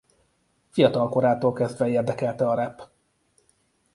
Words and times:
Fiatal 0.69 1.09
korától 1.09 1.53
kezdve 1.53 1.87
érdekelte 1.89 2.49
a 2.49 2.53
rap. 2.55 2.89